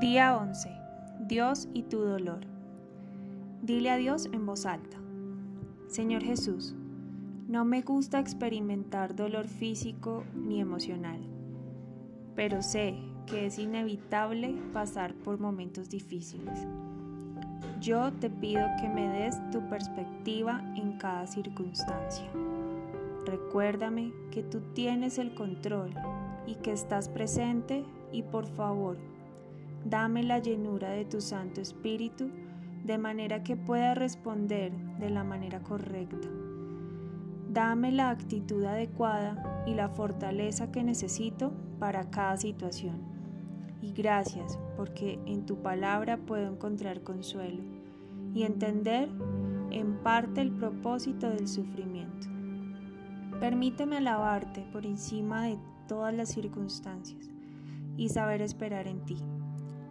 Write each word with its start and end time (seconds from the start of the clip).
Día 0.00 0.36
11. 0.36 0.68
Dios 1.20 1.68
y 1.72 1.84
tu 1.84 2.00
dolor. 2.00 2.40
Dile 3.62 3.88
a 3.88 3.96
Dios 3.96 4.28
en 4.30 4.44
voz 4.44 4.66
alta. 4.66 4.98
Señor 5.88 6.22
Jesús, 6.22 6.74
no 7.48 7.64
me 7.64 7.80
gusta 7.80 8.18
experimentar 8.18 9.16
dolor 9.16 9.48
físico 9.48 10.22
ni 10.34 10.60
emocional, 10.60 11.18
pero 12.34 12.60
sé 12.60 12.94
que 13.24 13.46
es 13.46 13.58
inevitable 13.58 14.54
pasar 14.74 15.14
por 15.14 15.40
momentos 15.40 15.88
difíciles. 15.88 16.66
Yo 17.80 18.12
te 18.12 18.28
pido 18.28 18.66
que 18.78 18.90
me 18.90 19.08
des 19.08 19.40
tu 19.50 19.66
perspectiva 19.70 20.60
en 20.76 20.98
cada 20.98 21.26
circunstancia. 21.26 22.30
Recuérdame 23.24 24.12
que 24.30 24.42
tú 24.42 24.60
tienes 24.74 25.16
el 25.16 25.34
control 25.34 25.94
y 26.46 26.56
que 26.56 26.72
estás 26.72 27.08
presente 27.08 27.86
y 28.12 28.24
por 28.24 28.46
favor, 28.46 28.98
dame 29.88 30.24
la 30.24 30.40
llenura 30.40 30.90
de 30.90 31.04
tu 31.04 31.20
Santo 31.20 31.60
Espíritu 31.60 32.30
de 32.84 32.98
manera 32.98 33.42
que 33.42 33.56
pueda 33.56 33.94
responder 33.94 34.72
de 34.98 35.10
la 35.10 35.22
manera 35.22 35.60
correcta. 35.62 36.28
Dame 37.52 37.92
la 37.92 38.10
actitud 38.10 38.64
adecuada 38.64 39.64
y 39.66 39.74
la 39.74 39.88
fortaleza 39.88 40.70
que 40.72 40.82
necesito 40.82 41.52
para 41.78 42.10
cada 42.10 42.36
situación. 42.36 43.00
Y 43.80 43.92
gracias 43.92 44.58
porque 44.76 45.20
en 45.26 45.46
tu 45.46 45.62
palabra 45.62 46.16
puedo 46.16 46.52
encontrar 46.52 47.02
consuelo 47.02 47.62
y 48.34 48.42
entender 48.42 49.08
en 49.70 49.98
parte 50.02 50.40
el 50.40 50.52
propósito 50.52 51.30
del 51.30 51.46
sufrimiento. 51.46 52.28
Permíteme 53.38 53.98
alabarte 53.98 54.66
por 54.72 54.84
encima 54.84 55.44
de 55.44 55.58
todas 55.86 56.12
las 56.14 56.30
circunstancias 56.30 57.30
y 57.96 58.08
saber 58.08 58.42
esperar 58.42 58.86
en 58.86 59.04
ti. 59.04 59.16